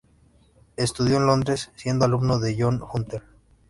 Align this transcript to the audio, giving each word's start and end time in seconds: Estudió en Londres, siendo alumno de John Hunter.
Estudió 0.77 1.17
en 1.17 1.27
Londres, 1.27 1.69
siendo 1.75 2.05
alumno 2.05 2.39
de 2.39 2.55
John 2.57 2.81
Hunter. 2.91 3.21